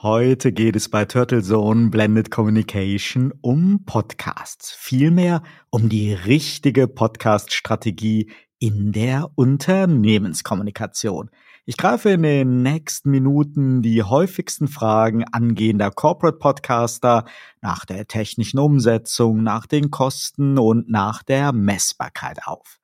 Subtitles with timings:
[0.00, 4.70] Heute geht es bei Turtle Zone Blended Communication um Podcasts.
[4.70, 8.30] Vielmehr um die richtige Podcast-Strategie
[8.60, 11.30] in der Unternehmenskommunikation.
[11.66, 17.24] Ich greife in den nächsten Minuten die häufigsten Fragen angehender Corporate Podcaster
[17.60, 22.78] nach der technischen Umsetzung, nach den Kosten und nach der Messbarkeit auf.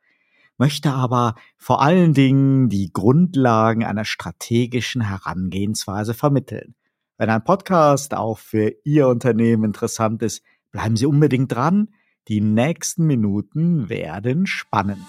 [0.59, 6.75] Möchte aber vor allen Dingen die Grundlagen einer strategischen Herangehensweise vermitteln.
[7.17, 11.95] Wenn ein Podcast auch für Ihr Unternehmen interessant ist, bleiben Sie unbedingt dran.
[12.27, 15.07] Die nächsten Minuten werden spannend.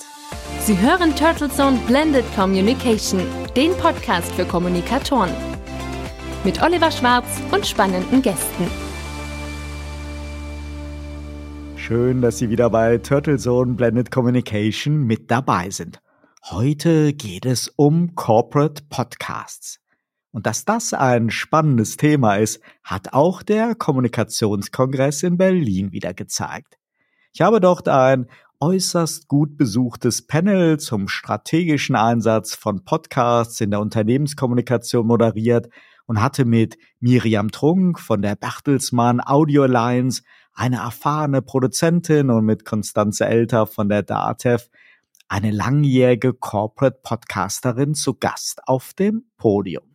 [0.59, 3.21] Sie hören Turtle Zone Blended Communication,
[3.55, 5.31] den Podcast für Kommunikatoren.
[6.43, 8.67] Mit Oliver Schwarz und spannenden Gästen.
[11.75, 15.99] Schön, dass Sie wieder bei Turtle Zone Blended Communication mit dabei sind.
[16.43, 19.79] Heute geht es um Corporate Podcasts.
[20.35, 26.77] Und dass das ein spannendes Thema ist, hat auch der Kommunikationskongress in Berlin wieder gezeigt.
[27.31, 28.27] Ich habe dort ein
[28.59, 35.69] äußerst gut besuchtes Panel zum strategischen Einsatz von Podcasts in der Unternehmenskommunikation moderiert
[36.05, 40.21] und hatte mit Miriam Trunk von der Bertelsmann Audio Alliance,
[40.53, 44.67] eine erfahrene Produzentin und mit Konstanze Elter von der DATEV
[45.29, 49.94] eine langjährige Corporate Podcasterin zu Gast auf dem Podium.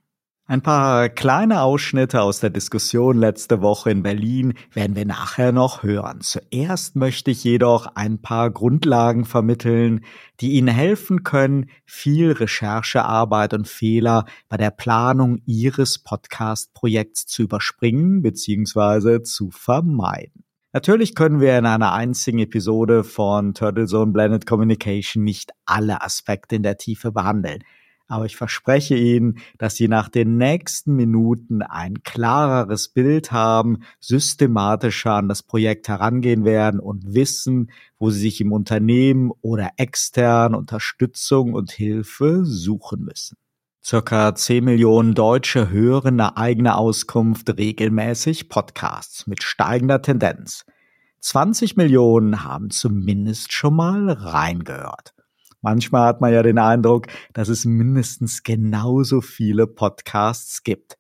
[0.51, 5.85] Ein paar kleine Ausschnitte aus der Diskussion letzte Woche in Berlin werden wir nachher noch
[5.85, 6.23] hören.
[6.23, 10.05] Zuerst möchte ich jedoch ein paar Grundlagen vermitteln,
[10.41, 18.21] die Ihnen helfen können, viel Recherchearbeit und Fehler bei der Planung Ihres Podcast-Projekts zu überspringen
[18.21, 19.23] bzw.
[19.23, 20.43] zu vermeiden.
[20.73, 26.57] Natürlich können wir in einer einzigen Episode von Turtle Zone Blended Communication nicht alle Aspekte
[26.57, 27.63] in der Tiefe behandeln
[28.11, 35.13] aber ich verspreche Ihnen, dass Sie nach den nächsten Minuten ein klareres Bild haben, systematischer
[35.15, 41.55] an das Projekt herangehen werden und wissen, wo Sie sich im Unternehmen oder extern Unterstützung
[41.55, 43.37] und Hilfe suchen müssen.
[43.83, 50.67] Circa 10 Millionen Deutsche hören nach eigener Auskunft regelmäßig Podcasts mit steigender Tendenz.
[51.21, 55.15] 20 Millionen haben zumindest schon mal reingehört.
[55.63, 60.97] Manchmal hat man ja den Eindruck, dass es mindestens genauso viele Podcasts gibt.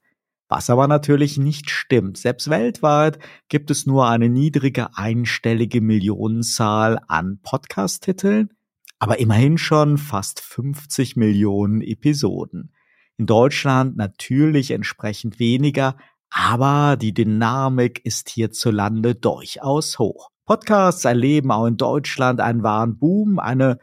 [0.48, 2.18] Was aber natürlich nicht stimmt.
[2.18, 8.50] Selbst weltweit gibt es nur eine niedrige einstellige Millionenzahl an Podcast-Titeln,
[8.98, 12.74] aber immerhin schon fast 50 Millionen Episoden.
[13.16, 15.96] In Deutschland natürlich entsprechend weniger,
[16.30, 20.30] aber die Dynamik ist hierzulande durchaus hoch.
[20.46, 23.78] Podcasts erleben auch in Deutschland einen wahren Boom, eine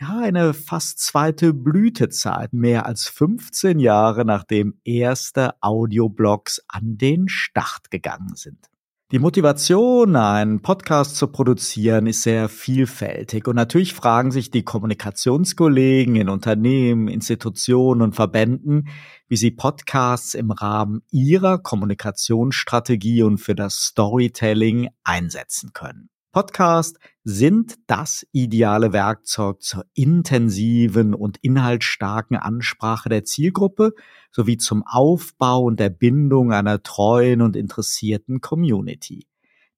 [0.00, 7.90] ja, eine fast zweite Blütezeit, mehr als 15 Jahre nachdem erste Audioblogs an den Start
[7.90, 8.70] gegangen sind.
[9.12, 16.14] Die Motivation, einen Podcast zu produzieren, ist sehr vielfältig und natürlich fragen sich die Kommunikationskollegen
[16.14, 18.88] in Unternehmen, Institutionen und Verbänden,
[19.26, 26.08] wie sie Podcasts im Rahmen ihrer Kommunikationsstrategie und für das Storytelling einsetzen können.
[26.32, 33.94] Podcast sind das ideale Werkzeug zur intensiven und inhaltsstarken Ansprache der Zielgruppe
[34.30, 39.26] sowie zum Aufbau und der Bindung einer treuen und interessierten Community.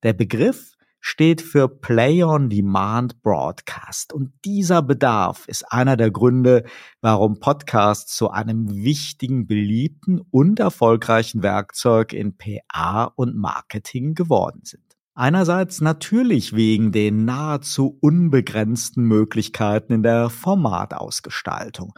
[0.03, 6.65] Der Begriff steht für Play on Demand Broadcast und dieser Bedarf ist einer der Gründe,
[7.01, 14.92] warum Podcasts zu einem wichtigen, beliebten und erfolgreichen Werkzeug in PA und Marketing geworden sind.
[15.15, 21.93] Einerseits natürlich wegen den nahezu unbegrenzten Möglichkeiten in der Formatausgestaltung.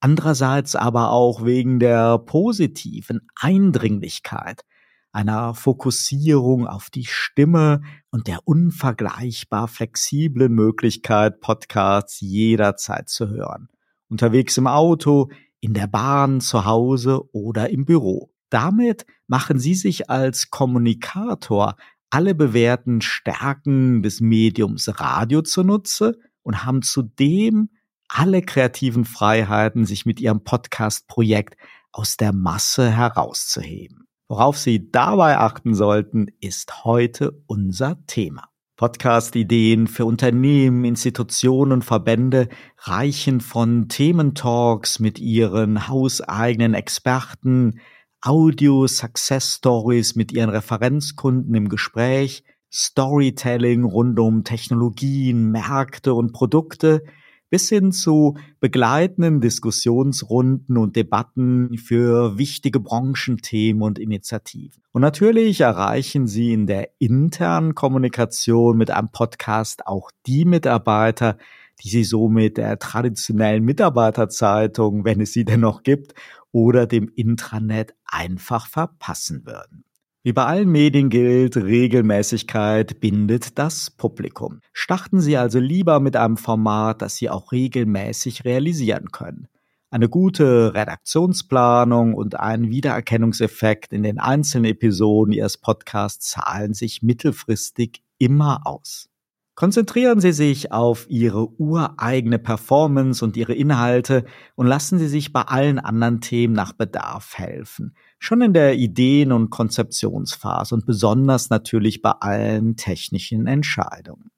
[0.00, 4.64] Andererseits aber auch wegen der positiven Eindringlichkeit,
[5.12, 7.80] einer Fokussierung auf die Stimme
[8.10, 13.68] und der unvergleichbar flexiblen Möglichkeit, Podcasts jederzeit zu hören.
[14.10, 15.30] Unterwegs im Auto,
[15.60, 18.30] in der Bahn, zu Hause oder im Büro.
[18.50, 21.76] Damit machen Sie sich als Kommunikator
[22.10, 27.70] alle bewährten Stärken des Mediums Radio zunutze und haben zudem
[28.08, 31.56] alle kreativen Freiheiten, sich mit ihrem Podcast-Projekt
[31.92, 34.08] aus der Masse herauszuheben.
[34.28, 38.48] Worauf Sie dabei achten sollten, ist heute unser Thema.
[38.76, 47.80] Podcast-Ideen für Unternehmen, Institutionen und Verbände reichen von Thementalks mit ihren hauseigenen Experten,
[48.20, 57.02] Audio-Success-Stories mit ihren Referenzkunden im Gespräch, Storytelling rund um Technologien, Märkte und Produkte
[57.50, 64.82] bis hin zu begleitenden Diskussionsrunden und Debatten für wichtige Branchenthemen und Initiativen.
[64.92, 71.38] Und natürlich erreichen Sie in der internen Kommunikation mit einem Podcast auch die Mitarbeiter,
[71.82, 76.14] die Sie so mit der traditionellen Mitarbeiterzeitung, wenn es sie denn noch gibt,
[76.52, 79.84] oder dem Intranet einfach verpassen würden.
[80.24, 84.60] Wie bei allen Medien gilt, Regelmäßigkeit bindet das Publikum.
[84.72, 89.48] Starten Sie also lieber mit einem Format, das Sie auch regelmäßig realisieren können.
[89.90, 98.02] Eine gute Redaktionsplanung und ein Wiedererkennungseffekt in den einzelnen Episoden Ihres Podcasts zahlen sich mittelfristig
[98.18, 99.08] immer aus.
[99.58, 104.24] Konzentrieren Sie sich auf Ihre ureigene Performance und Ihre Inhalte
[104.54, 107.96] und lassen Sie sich bei allen anderen Themen nach Bedarf helfen.
[108.20, 114.30] Schon in der Ideen- und Konzeptionsphase und besonders natürlich bei allen technischen Entscheidungen.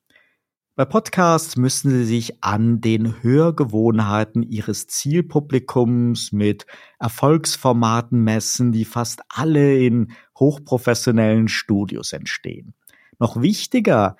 [0.74, 6.64] Bei Podcasts müssen Sie sich an den Hörgewohnheiten Ihres Zielpublikums mit
[6.98, 12.72] Erfolgsformaten messen, die fast alle in hochprofessionellen Studios entstehen.
[13.18, 14.16] Noch wichtiger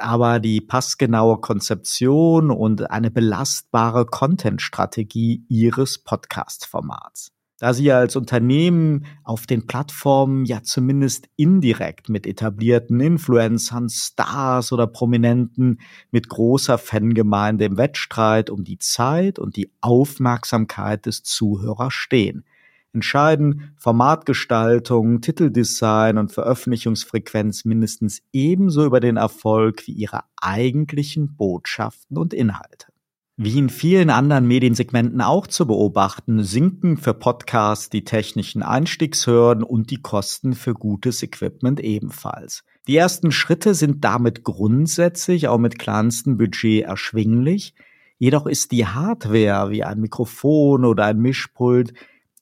[0.00, 7.32] aber die passgenaue Konzeption und eine belastbare Content-Strategie Ihres Podcast-Formats.
[7.58, 14.86] Da Sie als Unternehmen auf den Plattformen ja zumindest indirekt mit etablierten Influencern, Stars oder
[14.86, 15.80] Prominenten
[16.10, 22.44] mit großer Fangemeinde im Wettstreit um die Zeit und die Aufmerksamkeit des Zuhörers stehen–
[22.96, 32.32] entscheiden Formatgestaltung, Titeldesign und Veröffentlichungsfrequenz mindestens ebenso über den Erfolg wie ihre eigentlichen Botschaften und
[32.32, 32.86] Inhalte.
[33.36, 39.90] Wie in vielen anderen Mediensegmenten auch zu beobachten, sinken für Podcasts die technischen Einstiegshürden und
[39.90, 42.64] die Kosten für gutes Equipment ebenfalls.
[42.88, 47.74] Die ersten Schritte sind damit grundsätzlich auch mit kleinstem Budget erschwinglich,
[48.16, 51.92] jedoch ist die Hardware wie ein Mikrofon oder ein Mischpult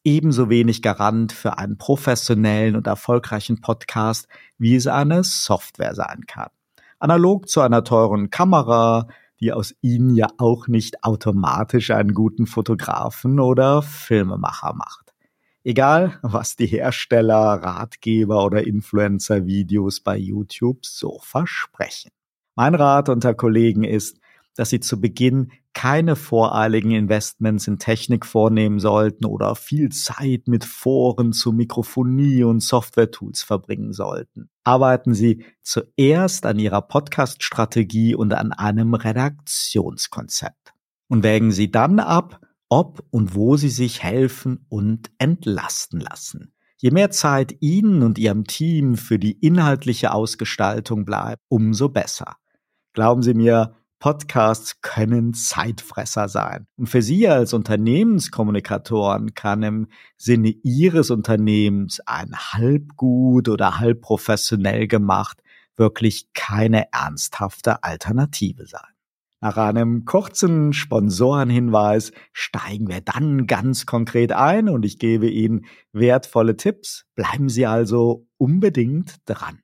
[0.04, 4.28] ebenso wenig Garant für einen professionellen und erfolgreichen Podcast,
[4.58, 6.50] wie es eine Software sein kann.
[6.98, 9.08] Analog zu einer teuren Kamera,
[9.40, 15.14] die aus ihnen ja auch nicht automatisch einen guten Fotografen oder Filmemacher macht.
[15.64, 22.10] Egal, was die Hersteller, Ratgeber oder Influencer-Videos bei YouTube so versprechen.
[22.54, 24.18] Mein Rat unter Kollegen ist,
[24.56, 30.64] dass sie zu Beginn keine voreiligen Investments in Technik vornehmen sollten oder viel Zeit mit
[30.64, 34.48] Foren zu Mikrofonie und Software-Tools verbringen sollten.
[34.62, 40.72] Arbeiten Sie zuerst an Ihrer Podcast-Strategie und an einem Redaktionskonzept.
[41.08, 46.54] Und wägen Sie dann ab, ob und wo Sie sich helfen und entlasten lassen.
[46.78, 52.36] Je mehr Zeit Ihnen und Ihrem Team für die inhaltliche Ausgestaltung bleibt, umso besser.
[52.94, 56.66] Glauben Sie mir, Podcasts können Zeitfresser sein.
[56.76, 59.86] Und für Sie als Unternehmenskommunikatoren kann im
[60.18, 65.42] Sinne Ihres Unternehmens ein halb gut oder halb professionell gemacht
[65.76, 68.92] wirklich keine ernsthafte Alternative sein.
[69.40, 76.58] Nach einem kurzen Sponsorenhinweis steigen wir dann ganz konkret ein und ich gebe Ihnen wertvolle
[76.58, 77.06] Tipps.
[77.14, 79.63] Bleiben Sie also unbedingt dran.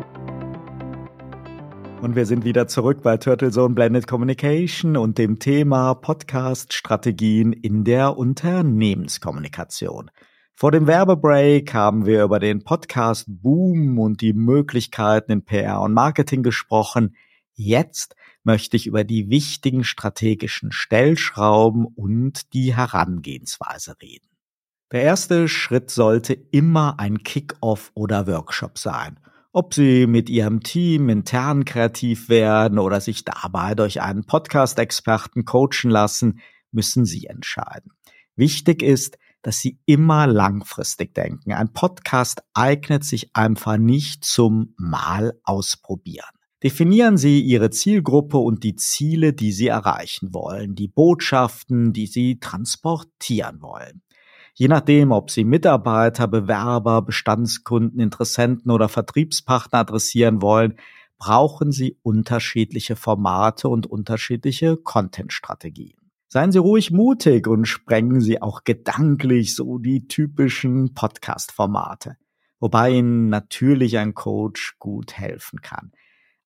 [2.01, 7.83] Und wir sind wieder zurück bei Turtle Zone Blended Communication und dem Thema Podcast-Strategien in
[7.83, 10.09] der Unternehmenskommunikation.
[10.55, 16.41] Vor dem Werbebreak haben wir über den Podcast-Boom und die Möglichkeiten in PR und Marketing
[16.41, 17.15] gesprochen.
[17.53, 24.27] Jetzt möchte ich über die wichtigen strategischen Stellschrauben und die Herangehensweise reden.
[24.91, 29.19] Der erste Schritt sollte immer ein Kick-off oder Workshop sein–
[29.53, 35.89] ob Sie mit Ihrem Team intern kreativ werden oder sich dabei durch einen Podcast-Experten coachen
[35.89, 36.39] lassen,
[36.71, 37.91] müssen Sie entscheiden.
[38.35, 41.51] Wichtig ist, dass Sie immer langfristig denken.
[41.51, 46.29] Ein Podcast eignet sich einfach nicht zum Mal ausprobieren.
[46.63, 52.39] Definieren Sie Ihre Zielgruppe und die Ziele, die Sie erreichen wollen, die Botschaften, die Sie
[52.39, 54.03] transportieren wollen.
[54.53, 60.75] Je nachdem, ob Sie Mitarbeiter, Bewerber, Bestandskunden, Interessenten oder Vertriebspartner adressieren wollen,
[61.17, 65.97] brauchen Sie unterschiedliche Formate und unterschiedliche Content-Strategien.
[66.27, 72.17] Seien Sie ruhig mutig und sprengen Sie auch gedanklich so die typischen Podcast-Formate.
[72.61, 75.91] wobei Ihnen natürlich ein Coach gut helfen kann.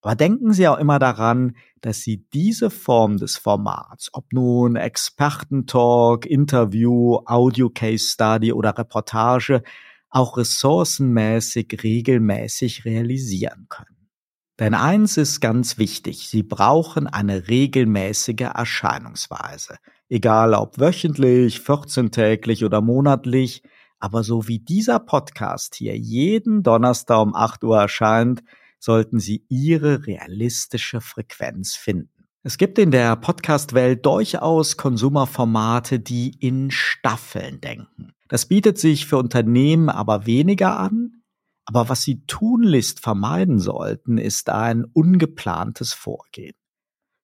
[0.06, 6.28] Aber denken Sie auch immer daran, dass Sie diese Form des Formats, ob nun Expertentalk,
[6.28, 9.64] Interview, Audio Case Study oder Reportage,
[10.12, 14.12] auch ressourcenmäßig regelmäßig realisieren können.
[14.60, 19.78] Denn eins ist ganz wichtig, Sie brauchen eine regelmäßige Erscheinungsweise.
[20.08, 23.64] Egal ob wöchentlich, 14-täglich oder monatlich,
[23.98, 28.44] aber so wie dieser Podcast hier jeden Donnerstag um 8 Uhr erscheint,
[28.86, 32.28] sollten Sie Ihre realistische Frequenz finden.
[32.44, 38.14] Es gibt in der Podcast-Welt durchaus Konsumerformate, die in Staffeln denken.
[38.28, 41.24] Das bietet sich für Unternehmen aber weniger an.
[41.66, 46.54] Aber was Sie tunlichst vermeiden sollten, ist ein ungeplantes Vorgehen.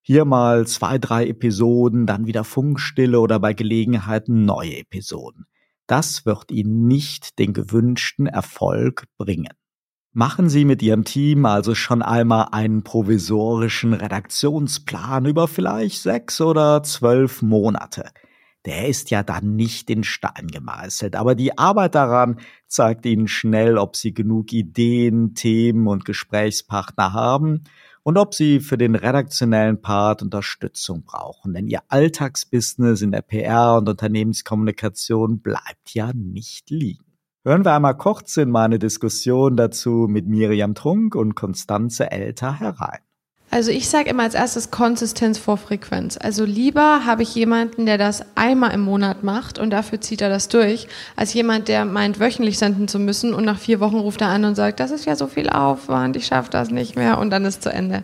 [0.01, 5.45] Hier mal zwei, drei Episoden, dann wieder Funkstille oder bei Gelegenheiten neue Episoden.
[5.85, 9.53] Das wird Ihnen nicht den gewünschten Erfolg bringen.
[10.13, 16.83] Machen Sie mit Ihrem Team also schon einmal einen provisorischen Redaktionsplan über vielleicht sechs oder
[16.83, 18.11] zwölf Monate.
[18.65, 23.77] Der ist ja dann nicht in Stein gemeißelt, aber die Arbeit daran zeigt Ihnen schnell,
[23.77, 27.63] ob Sie genug Ideen, Themen und Gesprächspartner haben
[28.03, 31.53] und ob Sie für den redaktionellen Part Unterstützung brauchen.
[31.53, 37.10] Denn Ihr Alltagsbusiness in der PR und Unternehmenskommunikation bleibt ja nicht liegen.
[37.43, 42.99] Hören wir einmal kurz in meine Diskussion dazu mit Miriam Trunk und Konstanze Elter herein.
[43.53, 46.15] Also ich sage immer als erstes Konsistenz vor Frequenz.
[46.15, 50.29] Also lieber habe ich jemanden, der das einmal im Monat macht und dafür zieht er
[50.29, 54.21] das durch, als jemand, der meint, wöchentlich senden zu müssen und nach vier Wochen ruft
[54.21, 57.17] er an und sagt, das ist ja so viel Aufwand, ich schaffe das nicht mehr
[57.17, 58.03] und dann ist zu Ende.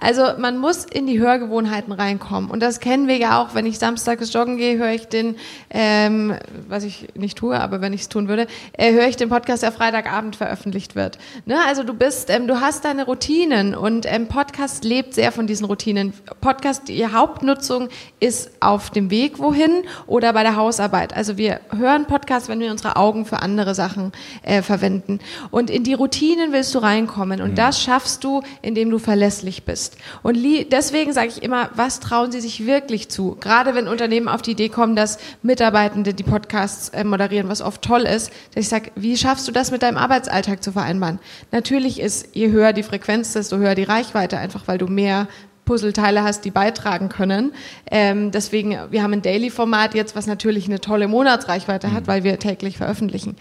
[0.00, 3.78] Also man muss in die Hörgewohnheiten reinkommen und das kennen wir ja auch, wenn ich
[3.78, 5.36] samstags joggen gehe, höre ich den,
[5.68, 6.36] ähm,
[6.68, 9.62] was ich nicht tue, aber wenn ich es tun würde, äh, höre ich den Podcast,
[9.62, 11.18] der Freitagabend veröffentlicht wird.
[11.44, 11.56] Ne?
[11.66, 15.66] Also du bist, ähm, du hast deine Routinen und ähm, Podcast lebt sehr von diesen
[15.66, 16.14] Routinen.
[16.40, 17.88] Podcast, die Hauptnutzung
[18.20, 21.14] ist auf dem Weg wohin oder bei der Hausarbeit.
[21.14, 24.12] Also wir hören Podcast, wenn wir unsere Augen für andere Sachen
[24.42, 25.18] äh, verwenden.
[25.50, 27.56] Und in die Routinen willst du reinkommen und mhm.
[27.56, 29.96] das schaffst du, indem du verlässlich bist.
[30.22, 30.38] Und
[30.70, 33.36] deswegen sage ich immer, was trauen sie sich wirklich zu?
[33.40, 37.82] Gerade wenn Unternehmen auf die Idee kommen, dass Mitarbeitende die Podcasts äh, moderieren, was oft
[37.82, 41.18] toll ist, dass ich sage, wie schaffst du das mit deinem Arbeitsalltag zu vereinbaren?
[41.52, 45.28] Natürlich ist, je höher die Frequenz, desto höher die Reichweite, einfach weil du mehr
[45.66, 47.52] Puzzleteile hast, die beitragen können.
[47.90, 52.06] Ähm, deswegen, wir haben ein Daily-Format jetzt, was natürlich eine tolle Monatsreichweite hat, mhm.
[52.06, 53.36] weil wir täglich veröffentlichen.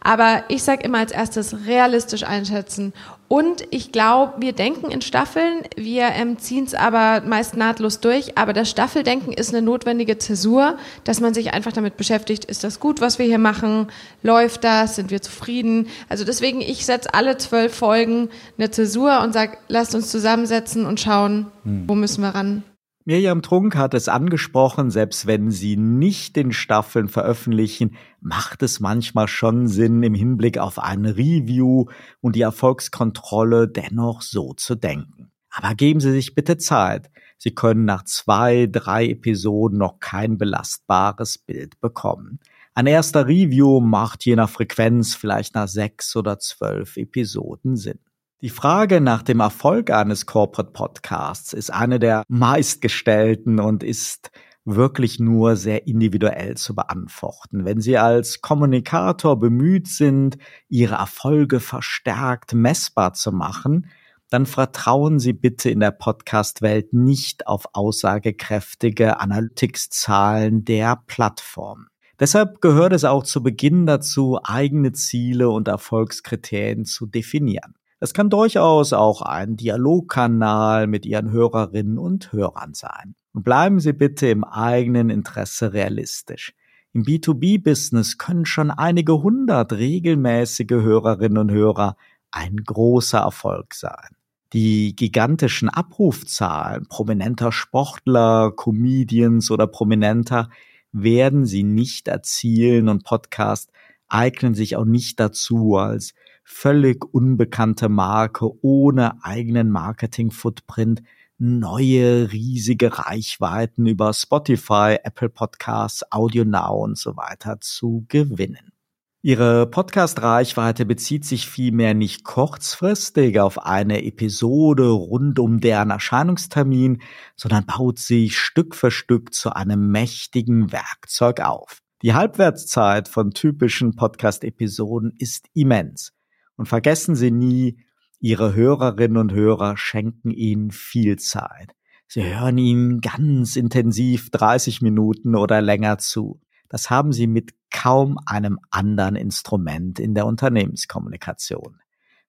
[0.00, 2.92] Aber ich sage immer als erstes realistisch einschätzen.
[3.28, 8.38] Und ich glaube, wir denken in Staffeln, wir ähm, ziehen es aber meist nahtlos durch.
[8.38, 12.80] Aber das Staffeldenken ist eine notwendige Zäsur, dass man sich einfach damit beschäftigt, ist das
[12.80, 13.88] gut, was wir hier machen?
[14.22, 14.96] Läuft das?
[14.96, 15.88] Sind wir zufrieden?
[16.08, 20.98] Also deswegen, ich setze alle zwölf Folgen eine Zäsur und sage, lasst uns zusammensetzen und
[20.98, 21.84] schauen, hm.
[21.86, 22.64] wo müssen wir ran.
[23.08, 29.28] Miriam Trunk hat es angesprochen, selbst wenn sie nicht in Staffeln veröffentlichen, macht es manchmal
[29.28, 31.86] schon Sinn, im Hinblick auf ein Review
[32.20, 35.30] und die Erfolgskontrolle dennoch so zu denken.
[35.50, 37.10] Aber geben Sie sich bitte Zeit.
[37.38, 42.40] Sie können nach zwei, drei Episoden noch kein belastbares Bild bekommen.
[42.74, 48.00] Ein erster Review macht je nach Frequenz vielleicht nach sechs oder zwölf Episoden Sinn.
[48.40, 54.30] Die Frage nach dem Erfolg eines Corporate Podcasts ist eine der meistgestellten und ist
[54.64, 57.64] wirklich nur sehr individuell zu beantworten.
[57.64, 63.90] Wenn Sie als Kommunikator bemüht sind, Ihre Erfolge verstärkt messbar zu machen,
[64.30, 71.88] dann vertrauen Sie bitte in der Podcast-Welt nicht auf aussagekräftige Analytics-Zahlen der Plattform.
[72.20, 77.74] Deshalb gehört es auch zu Beginn dazu, eigene Ziele und Erfolgskriterien zu definieren.
[78.00, 83.16] Es kann durchaus auch ein Dialogkanal mit Ihren Hörerinnen und Hörern sein.
[83.32, 86.54] Und bleiben Sie bitte im eigenen Interesse realistisch.
[86.92, 91.96] Im B2B-Business können schon einige hundert regelmäßige Hörerinnen und Hörer
[92.30, 94.16] ein großer Erfolg sein.
[94.52, 100.48] Die gigantischen Abrufzahlen prominenter Sportler, Comedians oder Prominenter
[100.92, 103.70] werden sie nicht erzielen und Podcast
[104.08, 106.14] eignen sich auch nicht dazu, als
[106.50, 111.02] völlig unbekannte Marke ohne eigenen Marketing-Footprint
[111.36, 118.72] neue riesige Reichweiten über Spotify, Apple Podcasts, Audio Now und so weiter zu gewinnen.
[119.20, 127.02] Ihre Podcast-Reichweite bezieht sich vielmehr nicht kurzfristig auf eine Episode rund um deren Erscheinungstermin,
[127.36, 131.78] sondern baut sich Stück für Stück zu einem mächtigen Werkzeug auf.
[132.02, 136.12] Die Halbwertszeit von typischen Podcast-Episoden ist immens.
[136.58, 137.78] Und vergessen Sie nie,
[138.20, 141.74] Ihre Hörerinnen und Hörer schenken Ihnen viel Zeit.
[142.08, 146.40] Sie hören Ihnen ganz intensiv 30 Minuten oder länger zu.
[146.68, 151.80] Das haben Sie mit kaum einem anderen Instrument in der Unternehmenskommunikation.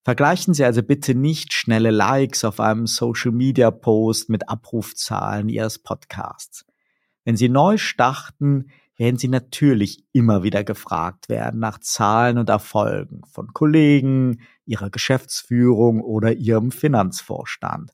[0.03, 6.65] Vergleichen Sie also bitte nicht schnelle Likes auf einem Social-Media-Post mit Abrufzahlen Ihres Podcasts.
[7.25, 8.69] Wenn Sie neu starten,
[8.99, 16.01] werden Sie natürlich immer wieder gefragt werden nach Zahlen und Erfolgen von Kollegen, Ihrer Geschäftsführung
[16.01, 17.93] oder Ihrem Finanzvorstand.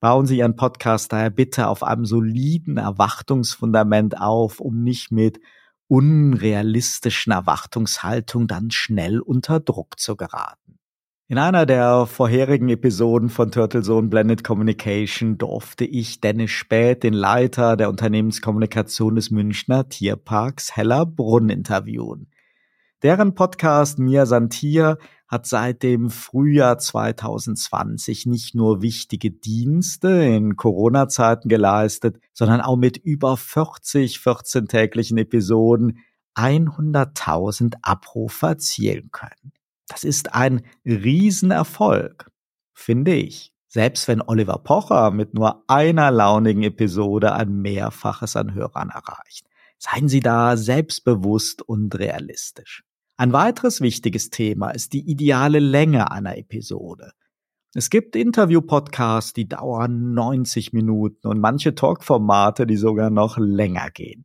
[0.00, 5.40] Bauen Sie Ihren Podcast daher bitte auf einem soliden Erwartungsfundament auf, um nicht mit
[5.88, 10.79] unrealistischen Erwartungshaltung dann schnell unter Druck zu geraten.
[11.30, 17.14] In einer der vorherigen Episoden von Turtle Zone Blended Communication durfte ich Dennis Späth, den
[17.14, 22.32] Leiter der Unternehmenskommunikation des Münchner Tierparks Hellerbrunn, interviewen.
[23.04, 31.48] Deren Podcast Mir Santier hat seit dem Frühjahr 2020 nicht nur wichtige Dienste in Corona-Zeiten
[31.48, 36.00] geleistet, sondern auch mit über 40 14-täglichen Episoden
[36.34, 39.52] 100.000 Abrufe erzielen können.
[39.90, 42.30] Das ist ein Riesenerfolg,
[42.72, 43.52] finde ich.
[43.66, 49.46] Selbst wenn Oliver Pocher mit nur einer launigen Episode ein Mehrfaches an Hörern erreicht.
[49.78, 52.84] Seien Sie da selbstbewusst und realistisch.
[53.16, 57.12] Ein weiteres wichtiges Thema ist die ideale Länge einer Episode.
[57.74, 64.24] Es gibt Interview-Podcasts, die dauern 90 Minuten und manche Talk-Formate, die sogar noch länger gehen.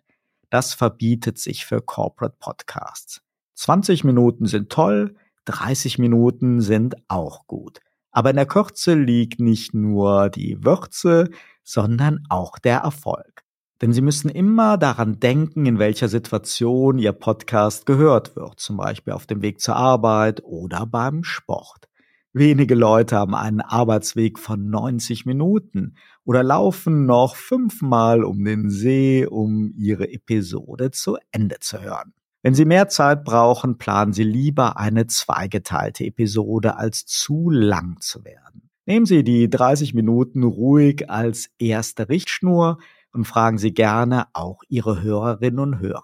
[0.51, 3.21] Das verbietet sich für Corporate Podcasts.
[3.55, 7.79] 20 Minuten sind toll, 30 Minuten sind auch gut.
[8.11, 11.29] Aber in der Kürze liegt nicht nur die Würze,
[11.63, 13.43] sondern auch der Erfolg.
[13.81, 19.13] Denn Sie müssen immer daran denken, in welcher Situation Ihr Podcast gehört wird, zum Beispiel
[19.13, 21.89] auf dem Weg zur Arbeit oder beim Sport.
[22.31, 29.25] Wenige Leute haben einen Arbeitsweg von 90 Minuten oder laufen noch fünfmal um den See,
[29.25, 32.13] um ihre Episode zu Ende zu hören.
[32.45, 38.23] Wenn Sie mehr Zeit brauchen, planen Sie lieber eine zweigeteilte Episode, als zu lang zu
[38.23, 38.69] werden.
[38.85, 42.77] Nehmen Sie die 30 Minuten ruhig als erste Richtschnur
[43.11, 46.03] und fragen Sie gerne auch Ihre Hörerinnen und Hörer.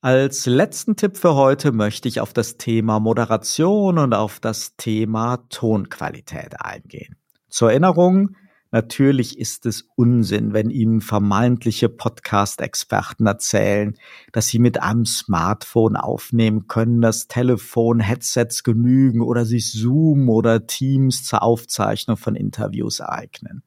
[0.00, 5.38] Als letzten Tipp für heute möchte ich auf das Thema Moderation und auf das Thema
[5.48, 7.16] Tonqualität eingehen.
[7.48, 8.36] Zur Erinnerung,
[8.74, 13.98] Natürlich ist es Unsinn, wenn Ihnen vermeintliche Podcast-Experten erzählen,
[14.32, 20.66] dass Sie mit einem Smartphone aufnehmen können, dass Telefon, Headsets genügen oder sich Zoom oder
[20.66, 23.62] Teams zur Aufzeichnung von Interviews eignen.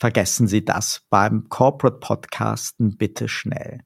[0.00, 3.82] Vergessen Sie das beim Corporate Podcasten bitte schnell.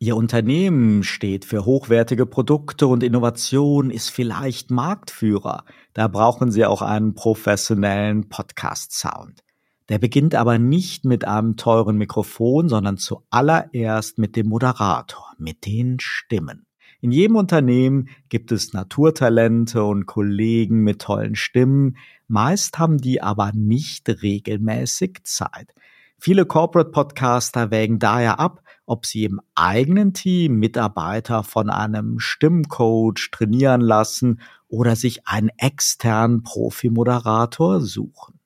[0.00, 5.64] Ihr Unternehmen steht für hochwertige Produkte und Innovation, ist vielleicht Marktführer.
[5.92, 9.44] Da brauchen Sie auch einen professionellen Podcast-Sound.
[9.88, 15.98] Der beginnt aber nicht mit einem teuren Mikrofon, sondern zuallererst mit dem Moderator, mit den
[15.98, 16.66] Stimmen.
[17.00, 21.96] In jedem Unternehmen gibt es Naturtalente und Kollegen mit tollen Stimmen.
[22.26, 25.72] Meist haben die aber nicht regelmäßig Zeit.
[26.18, 33.30] Viele Corporate Podcaster wägen daher ab, ob sie im eigenen Team Mitarbeiter von einem Stimmcoach
[33.30, 38.37] trainieren lassen oder sich einen externen Profi-Moderator suchen.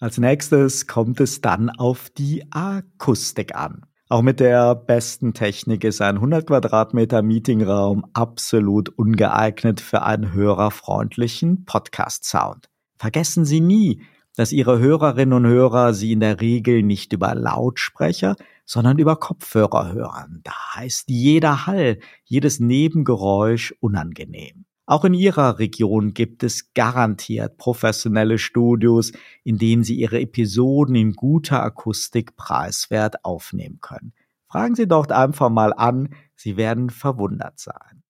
[0.00, 3.84] Als nächstes kommt es dann auf die Akustik an.
[4.08, 11.64] Auch mit der besten Technik ist ein 100 Quadratmeter Meetingraum absolut ungeeignet für einen hörerfreundlichen
[11.64, 12.68] Podcast-Sound.
[12.96, 14.00] Vergessen Sie nie,
[14.36, 19.92] dass Ihre Hörerinnen und Hörer Sie in der Regel nicht über Lautsprecher, sondern über Kopfhörer
[19.92, 20.42] hören.
[20.44, 24.64] Da ist jeder Hall, jedes Nebengeräusch unangenehm.
[24.88, 29.12] Auch in Ihrer Region gibt es garantiert professionelle Studios,
[29.44, 34.14] in denen Sie Ihre Episoden in guter Akustik preiswert aufnehmen können.
[34.46, 38.02] Fragen Sie dort einfach mal an, Sie werden verwundert sein.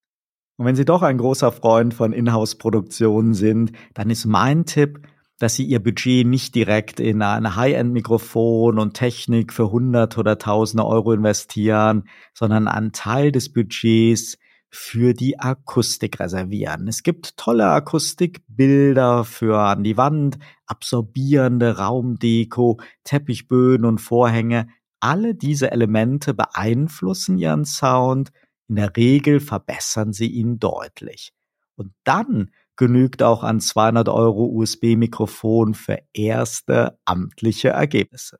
[0.56, 5.00] Und wenn Sie doch ein großer Freund von Inhouse-Produktionen sind, dann ist mein Tipp,
[5.40, 10.86] dass Sie Ihr Budget nicht direkt in ein High-End-Mikrofon und Technik für hundert oder tausende
[10.86, 14.38] Euro investieren, sondern einen Teil des Budgets
[14.70, 16.88] für die Akustik reservieren.
[16.88, 24.68] Es gibt tolle Akustikbilder für an die Wand, absorbierende Raumdeko, Teppichböden und Vorhänge.
[25.00, 28.30] Alle diese Elemente beeinflussen ihren Sound.
[28.68, 31.32] In der Regel verbessern sie ihn deutlich.
[31.76, 38.38] Und dann genügt auch ein 200 Euro USB-Mikrofon für erste amtliche Ergebnisse.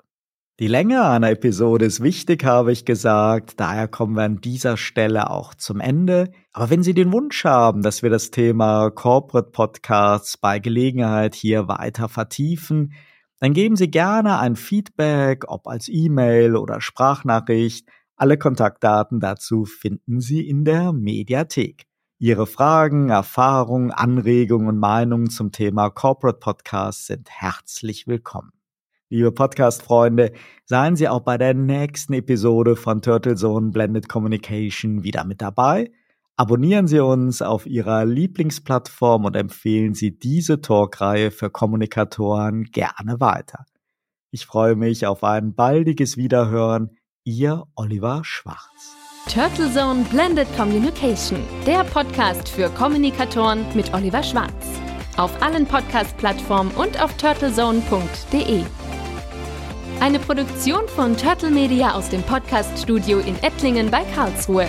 [0.61, 3.61] Die Länge einer Episode ist wichtig, habe ich gesagt.
[3.61, 6.33] Daher kommen wir an dieser Stelle auch zum Ende.
[6.53, 11.69] Aber wenn Sie den Wunsch haben, dass wir das Thema Corporate Podcasts bei Gelegenheit hier
[11.69, 12.93] weiter vertiefen,
[13.39, 17.89] dann geben Sie gerne ein Feedback, ob als E-Mail oder Sprachnachricht.
[18.17, 21.87] Alle Kontaktdaten dazu finden Sie in der Mediathek.
[22.19, 28.58] Ihre Fragen, Erfahrungen, Anregungen und Meinungen zum Thema Corporate Podcasts sind herzlich willkommen.
[29.11, 30.33] Liebe Podcast-Freunde,
[30.67, 35.91] seien Sie auch bei der nächsten Episode von Turtle Zone Blended Communication wieder mit dabei.
[36.37, 43.65] Abonnieren Sie uns auf Ihrer Lieblingsplattform und empfehlen Sie diese Talkreihe für Kommunikatoren gerne weiter.
[44.31, 46.91] Ich freue mich auf ein baldiges Wiederhören.
[47.25, 48.95] Ihr Oliver Schwarz.
[49.33, 54.53] Turtle Zone Blended Communication, der Podcast für Kommunikatoren mit Oliver Schwarz.
[55.17, 58.65] Auf allen Podcast-Plattformen und auf turtlezone.de.
[60.01, 64.69] Eine Produktion von Turtle Media aus dem Podcast-Studio in Ettlingen bei Karlsruhe.